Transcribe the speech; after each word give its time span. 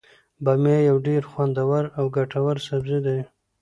بامیه 0.43 0.79
یو 0.89 0.97
ډیر 1.07 1.21
خوندور 1.31 1.83
او 1.97 2.05
ګټور 2.15 2.55
سبزي 2.67 2.99
دی. 3.05 3.19